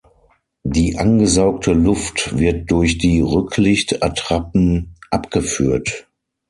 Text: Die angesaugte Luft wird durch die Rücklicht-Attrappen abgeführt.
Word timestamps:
Die 0.63 0.97
angesaugte 0.97 1.73
Luft 1.73 2.35
wird 2.39 2.71
durch 2.71 2.97
die 2.97 3.21
Rücklicht-Attrappen 3.21 4.95
abgeführt. 5.11 6.07